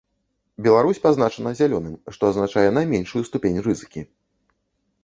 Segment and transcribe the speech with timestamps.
[0.67, 4.01] Беларусь пазначана зялёным, што азначае найменшую ступень рызыкі.